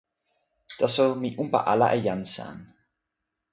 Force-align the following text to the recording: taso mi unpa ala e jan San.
taso 0.77 1.05
mi 1.21 1.29
unpa 1.43 1.59
ala 1.71 1.87
e 1.95 1.99
jan 2.05 2.21
San. 2.33 2.57